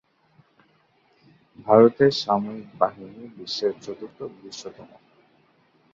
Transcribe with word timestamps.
ভারতের 1.67 2.11
সামরিক 2.21 2.67
বাহিনী 2.79 3.23
বিশ্বের 3.37 3.73
চতুর্থ 3.83 4.17
বৃহত্তম। 4.33 4.89